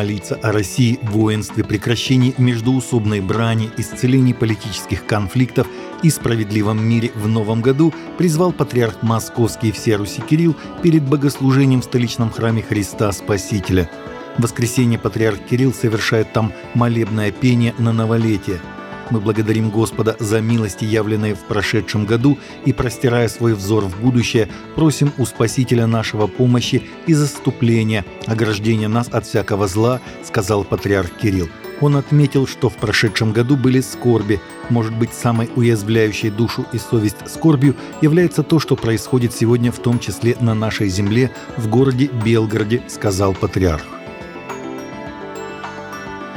молиться 0.00 0.36
о 0.36 0.50
России, 0.50 0.98
воинстве, 1.02 1.62
прекращении 1.62 2.34
междуусобной 2.38 3.20
брани, 3.20 3.70
исцелении 3.76 4.32
политических 4.32 5.04
конфликтов 5.04 5.66
и 6.02 6.08
справедливом 6.08 6.82
мире 6.82 7.12
в 7.14 7.28
новом 7.28 7.60
году 7.60 7.92
призвал 8.16 8.50
патриарх 8.50 9.02
Московский 9.02 9.72
всея 9.72 9.98
Руси 9.98 10.22
Кирилл 10.22 10.56
перед 10.82 11.02
богослужением 11.02 11.82
в 11.82 11.84
столичном 11.84 12.30
храме 12.30 12.62
Христа 12.62 13.12
Спасителя. 13.12 13.90
В 14.38 14.42
воскресенье 14.42 14.98
патриарх 14.98 15.38
Кирилл 15.50 15.74
совершает 15.74 16.32
там 16.32 16.54
молебное 16.72 17.30
пение 17.30 17.74
на 17.76 17.92
новолетие– 17.92 18.58
мы 19.10 19.20
благодарим 19.20 19.70
Господа 19.70 20.16
за 20.18 20.40
милости, 20.40 20.84
явленные 20.84 21.34
в 21.34 21.40
прошедшем 21.40 22.06
году, 22.06 22.38
и, 22.64 22.72
простирая 22.72 23.28
свой 23.28 23.54
взор 23.54 23.84
в 23.84 24.00
будущее, 24.00 24.48
просим 24.76 25.12
у 25.18 25.26
Спасителя 25.26 25.86
нашего 25.86 26.26
помощи 26.26 26.82
и 27.06 27.14
заступления, 27.14 28.04
ограждения 28.26 28.88
нас 28.88 29.08
от 29.08 29.26
всякого 29.26 29.66
зла, 29.66 30.00
сказал 30.24 30.64
патриарх 30.64 31.10
Кирилл. 31.10 31.48
Он 31.80 31.96
отметил, 31.96 32.46
что 32.46 32.68
в 32.68 32.76
прошедшем 32.76 33.32
году 33.32 33.56
были 33.56 33.80
скорби. 33.80 34.40
Может 34.68 34.94
быть, 34.94 35.14
самой 35.14 35.50
уязвляющей 35.56 36.30
душу 36.30 36.66
и 36.72 36.78
совесть 36.78 37.16
скорбью 37.26 37.74
является 38.02 38.42
то, 38.42 38.58
что 38.58 38.76
происходит 38.76 39.32
сегодня, 39.32 39.72
в 39.72 39.78
том 39.78 39.98
числе 39.98 40.36
на 40.40 40.54
нашей 40.54 40.88
земле, 40.88 41.30
в 41.56 41.68
городе 41.68 42.10
Белгороде, 42.24 42.82
сказал 42.88 43.32
патриарх. 43.32 43.99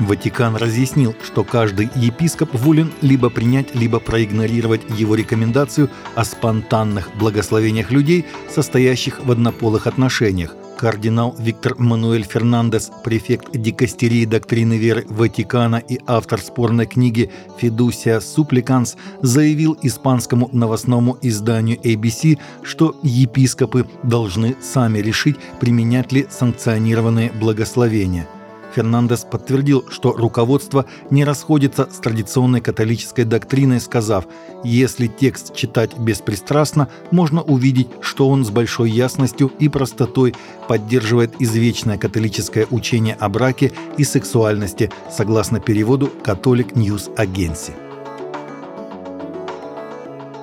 Ватикан 0.00 0.56
разъяснил, 0.56 1.14
что 1.22 1.42
каждый 1.42 1.88
епископ 1.94 2.50
волен 2.52 2.92
либо 3.00 3.30
принять, 3.30 3.74
либо 3.74 3.98
проигнорировать 3.98 4.82
его 4.98 5.14
рекомендацию 5.14 5.90
о 6.14 6.24
спонтанных 6.24 7.10
благословениях 7.18 7.90
людей, 7.90 8.26
состоящих 8.52 9.24
в 9.24 9.30
однополых 9.30 9.86
отношениях. 9.86 10.54
Кардинал 10.76 11.34
Виктор 11.38 11.74
Мануэль 11.78 12.24
Фернандес, 12.24 12.90
префект 13.02 13.50
дикастерии 13.52 14.26
доктрины 14.26 14.74
веры 14.74 15.06
Ватикана 15.08 15.76
и 15.76 15.98
автор 16.06 16.38
спорной 16.38 16.84
книги 16.84 17.30
«Фидусия 17.58 18.20
Супликанс», 18.20 18.96
заявил 19.22 19.78
испанскому 19.80 20.50
новостному 20.52 21.16
изданию 21.22 21.78
ABC, 21.78 22.38
что 22.62 22.94
епископы 23.02 23.86
должны 24.02 24.54
сами 24.60 24.98
решить, 24.98 25.36
применять 25.58 26.12
ли 26.12 26.26
санкционированные 26.28 27.32
благословения– 27.32 28.28
Фернандес 28.76 29.24
подтвердил, 29.24 29.86
что 29.90 30.12
руководство 30.12 30.84
не 31.10 31.24
расходится 31.24 31.88
с 31.90 31.96
традиционной 31.96 32.60
католической 32.60 33.24
доктриной, 33.24 33.80
сказав, 33.80 34.26
если 34.64 35.06
текст 35.06 35.54
читать 35.54 35.96
беспристрастно, 35.98 36.88
можно 37.10 37.42
увидеть, 37.42 37.88
что 38.02 38.28
он 38.28 38.44
с 38.44 38.50
большой 38.50 38.90
ясностью 38.90 39.50
и 39.58 39.70
простотой 39.70 40.34
поддерживает 40.68 41.34
извечное 41.38 41.96
католическое 41.96 42.66
учение 42.70 43.16
о 43.18 43.30
браке 43.30 43.72
и 43.96 44.04
сексуальности, 44.04 44.90
согласно 45.10 45.58
переводу 45.58 46.10
Catholic 46.22 46.74
News 46.74 47.14
Agency. 47.16 47.85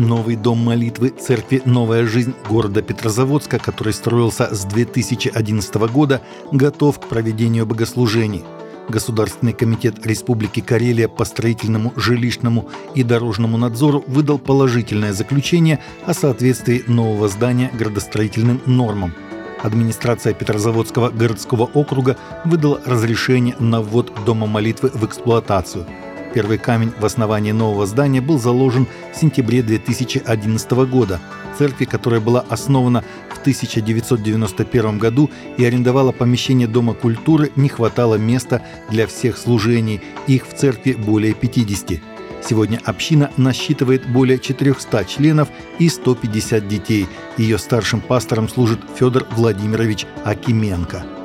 Новый 0.00 0.36
дом 0.36 0.56
молитвы 0.64 1.10
церкви 1.10 1.60
«Новая 1.66 2.06
жизнь» 2.06 2.32
города 2.48 2.80
Петрозаводска, 2.80 3.58
который 3.58 3.92
строился 3.92 4.48
с 4.50 4.64
2011 4.64 5.74
года, 5.92 6.22
готов 6.50 6.98
к 6.98 7.06
проведению 7.06 7.66
богослужений. 7.66 8.42
Государственный 8.88 9.52
комитет 9.52 10.06
Республики 10.06 10.60
Карелия 10.60 11.06
по 11.06 11.26
строительному, 11.26 11.92
жилищному 11.96 12.70
и 12.94 13.02
дорожному 13.02 13.58
надзору 13.58 14.02
выдал 14.06 14.38
положительное 14.38 15.12
заключение 15.12 15.80
о 16.06 16.14
соответствии 16.14 16.82
нового 16.86 17.28
здания 17.28 17.70
градостроительным 17.78 18.62
нормам. 18.64 19.12
Администрация 19.62 20.32
Петрозаводского 20.32 21.10
городского 21.10 21.64
округа 21.74 22.16
выдала 22.46 22.80
разрешение 22.86 23.54
на 23.58 23.82
ввод 23.82 24.10
дома 24.24 24.46
молитвы 24.46 24.90
в 24.94 25.04
эксплуатацию– 25.04 25.86
Первый 26.32 26.58
камень 26.58 26.92
в 26.98 27.04
основании 27.04 27.50
нового 27.50 27.86
здания 27.86 28.20
был 28.20 28.38
заложен 28.38 28.86
в 29.12 29.16
сентябре 29.16 29.62
2011 29.62 30.70
года. 30.88 31.20
Церкви, 31.58 31.84
которая 31.84 32.20
была 32.20 32.44
основана 32.48 33.02
в 33.34 33.40
1991 33.40 34.98
году 34.98 35.28
и 35.56 35.64
арендовала 35.64 36.12
помещение 36.12 36.68
Дома 36.68 36.94
культуры, 36.94 37.50
не 37.56 37.68
хватало 37.68 38.14
места 38.14 38.62
для 38.90 39.06
всех 39.08 39.36
служений. 39.36 40.00
Их 40.28 40.46
в 40.46 40.54
церкви 40.54 40.92
более 40.92 41.34
50. 41.34 42.00
Сегодня 42.48 42.80
община 42.84 43.30
насчитывает 43.36 44.08
более 44.08 44.38
400 44.38 45.04
членов 45.04 45.48
и 45.78 45.88
150 45.88 46.68
детей. 46.68 47.06
Ее 47.36 47.58
старшим 47.58 48.00
пастором 48.00 48.48
служит 48.48 48.80
Федор 48.96 49.26
Владимирович 49.36 50.06
Акименко. 50.24 51.19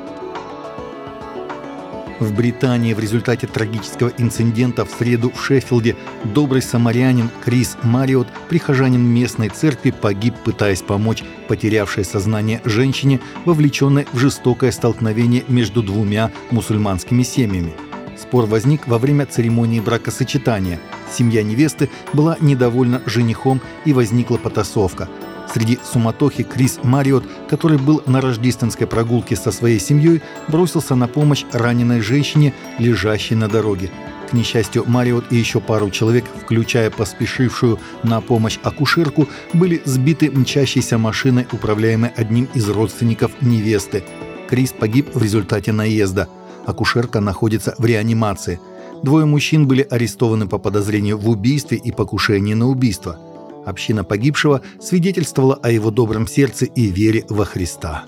В 2.18 2.32
Британии 2.32 2.94
в 2.94 2.98
результате 2.98 3.46
трагического 3.46 4.10
инцидента 4.16 4.86
в 4.86 4.90
среду 4.90 5.30
в 5.34 5.44
Шеффилде 5.44 5.96
добрый 6.24 6.62
самарянин 6.62 7.28
Крис 7.44 7.76
Мариот, 7.82 8.28
прихожанин 8.48 9.02
местной 9.02 9.50
церкви, 9.50 9.90
погиб, 9.90 10.34
пытаясь 10.42 10.80
помочь 10.80 11.22
потерявшей 11.46 12.06
сознание 12.06 12.62
женщине, 12.64 13.20
вовлеченной 13.44 14.06
в 14.12 14.18
жестокое 14.18 14.72
столкновение 14.72 15.44
между 15.48 15.82
двумя 15.82 16.30
мусульманскими 16.50 17.22
семьями. 17.22 17.74
Спор 18.16 18.46
возник 18.46 18.88
во 18.88 18.96
время 18.96 19.26
церемонии 19.26 19.80
бракосочетания. 19.80 20.80
Семья 21.12 21.42
невесты 21.42 21.90
была 22.14 22.38
недовольна 22.40 23.02
женихом 23.04 23.60
и 23.84 23.92
возникла 23.92 24.38
потасовка– 24.38 25.10
Среди 25.52 25.78
суматохи 25.82 26.42
Крис 26.42 26.80
Мариот, 26.82 27.24
который 27.48 27.78
был 27.78 28.02
на 28.06 28.20
рождественской 28.20 28.86
прогулке 28.86 29.36
со 29.36 29.52
своей 29.52 29.78
семьей, 29.78 30.22
бросился 30.48 30.94
на 30.94 31.08
помощь 31.08 31.44
раненой 31.52 32.00
женщине, 32.00 32.52
лежащей 32.78 33.36
на 33.36 33.48
дороге. 33.48 33.90
К 34.28 34.32
несчастью, 34.32 34.84
Мариот 34.86 35.26
и 35.30 35.36
еще 35.36 35.60
пару 35.60 35.88
человек, 35.90 36.24
включая 36.42 36.90
поспешившую 36.90 37.78
на 38.02 38.20
помощь 38.20 38.58
акушерку, 38.62 39.28
были 39.52 39.80
сбиты 39.84 40.30
мчащейся 40.30 40.98
машиной, 40.98 41.46
управляемой 41.52 42.10
одним 42.16 42.48
из 42.52 42.68
родственников 42.68 43.30
невесты. 43.40 44.02
Крис 44.48 44.72
погиб 44.72 45.14
в 45.14 45.22
результате 45.22 45.72
наезда. 45.72 46.28
Акушерка 46.66 47.20
находится 47.20 47.76
в 47.78 47.84
реанимации. 47.84 48.58
Двое 49.02 49.26
мужчин 49.26 49.68
были 49.68 49.86
арестованы 49.88 50.48
по 50.48 50.58
подозрению 50.58 51.18
в 51.18 51.28
убийстве 51.28 51.78
и 51.78 51.92
покушении 51.92 52.54
на 52.54 52.66
убийство. 52.66 53.20
Община 53.66 54.04
погибшего 54.04 54.62
свидетельствовала 54.80 55.56
о 55.56 55.70
его 55.70 55.90
добром 55.90 56.26
сердце 56.28 56.66
и 56.66 56.86
вере 56.86 57.24
во 57.28 57.44
Христа. 57.44 58.04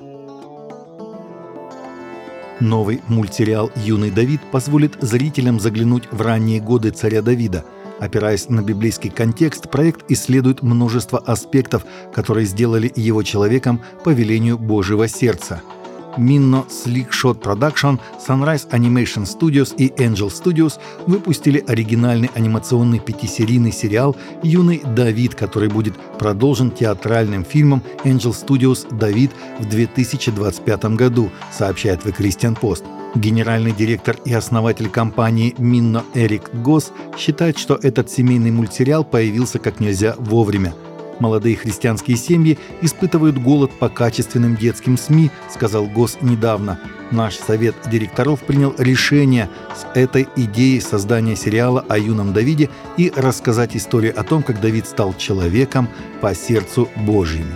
Новый 2.60 3.02
мультсериал 3.08 3.70
«Юный 3.76 4.10
Давид» 4.10 4.41
позволит 4.52 4.96
зрителям 5.00 5.60
заглянуть 5.60 6.04
в 6.10 6.20
ранние 6.20 6.60
годы 6.60 6.91
царя 6.91 7.22
Давида. 7.22 7.64
Опираясь 8.00 8.48
на 8.48 8.62
библейский 8.62 9.10
контекст, 9.10 9.69
проект 9.69 10.08
исследует 10.08 10.62
множество 10.62 11.19
аспектов, 11.19 11.84
которые 12.14 12.46
сделали 12.46 12.92
его 12.94 13.25
человеком 13.25 13.80
по 14.04 14.10
велению 14.10 14.58
Божьего 14.58 15.08
сердца– 15.08 15.60
Minno 16.19 16.67
Slick 16.69 17.11
Shot 17.11 17.41
Production, 17.41 17.99
Sunrise 18.27 18.69
Animation 18.71 19.25
Studios 19.25 19.75
и 19.77 19.89
Angel 20.03 20.29
Studios 20.29 20.79
выпустили 21.06 21.65
оригинальный 21.67 22.31
анимационный 22.34 22.99
пятисерийный 22.99 23.73
сериал 23.73 24.17
«Юный 24.43 24.83
Давид», 24.84 25.34
который 25.34 25.69
будет 25.69 25.95
продолжен 26.19 26.71
театральным 26.71 27.45
фильмом 27.45 27.83
Angel 28.05 28.34
Studios 28.34 28.87
«Давид» 28.95 29.31
в 29.61 29.69
2025 29.69 30.84
году, 30.97 31.31
сообщает 31.53 32.05
The 32.05 32.15
Christian 32.17 32.59
Post. 32.59 32.85
Генеральный 33.15 33.73
директор 33.73 34.17
и 34.27 34.35
основатель 34.35 34.91
компании 34.91 35.55
Минно 35.56 36.05
Эрик 36.15 36.50
Гос 36.53 36.93
считает, 37.17 37.56
что 37.56 37.79
этот 37.83 38.11
семейный 38.11 38.50
мультсериал 38.50 39.03
появился 39.03 39.59
как 39.59 39.81
нельзя 39.81 40.15
вовремя– 40.19 40.75
Молодые 41.21 41.56
христианские 41.56 42.17
семьи 42.17 42.59
испытывают 42.81 43.39
голод 43.39 43.73
по 43.73 43.89
качественным 43.89 44.56
детским 44.56 44.97
СМИ, 44.97 45.31
сказал 45.53 45.87
ГОС 45.87 46.19
недавно. 46.20 46.81
Наш 47.11 47.37
совет 47.37 47.75
директоров 47.91 48.41
принял 48.41 48.75
решение 48.79 49.49
с 49.75 49.87
этой 49.97 50.29
идеей 50.37 50.81
создания 50.81 51.37
сериала 51.37 51.85
о 51.88 51.99
юном 51.99 52.32
Давиде 52.32 52.70
и 52.97 53.12
рассказать 53.17 53.76
историю 53.76 54.19
о 54.19 54.23
том, 54.23 54.43
как 54.43 54.61
Давид 54.61 54.87
стал 54.87 55.15
человеком 55.15 55.88
по 56.20 56.35
сердцу 56.35 56.88
Божьему. 56.97 57.55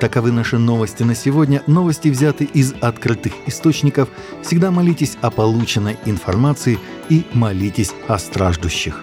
Таковы 0.00 0.30
наши 0.30 0.58
новости 0.58 1.02
на 1.02 1.16
сегодня. 1.16 1.62
Новости 1.66 2.08
взяты 2.08 2.44
из 2.44 2.72
открытых 2.80 3.32
источников. 3.46 4.08
Всегда 4.42 4.70
молитесь 4.70 5.16
о 5.22 5.30
полученной 5.30 5.96
информации 6.04 6.78
и 7.08 7.24
молитесь 7.32 7.92
о 8.06 8.18
страждущих. 8.18 9.02